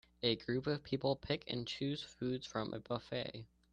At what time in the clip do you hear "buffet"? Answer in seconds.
2.79-3.45